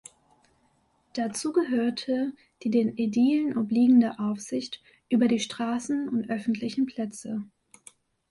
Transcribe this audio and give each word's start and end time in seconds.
Dazu 1.13 1.53
gehörte 1.53 2.33
die 2.63 2.71
den 2.71 2.97
Ädilen 2.97 3.55
obliegende 3.55 4.17
Aufsicht 4.17 4.81
über 5.09 5.27
die 5.27 5.39
Straßen 5.39 6.09
und 6.09 6.27
öffentlichen 6.31 6.87
Plätze. 6.87 7.43